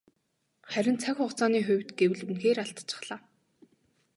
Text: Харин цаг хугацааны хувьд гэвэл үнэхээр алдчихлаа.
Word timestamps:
Харин 0.71 0.97
цаг 1.03 1.15
хугацааны 1.19 1.59
хувьд 1.67 1.89
гэвэл 1.99 2.25
үнэхээр 2.25 2.59
алдчихлаа. 2.61 3.19